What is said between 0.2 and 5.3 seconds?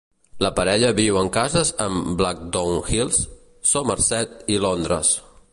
La parella viu en cases en Blackdown Hills, Somerset i Londres.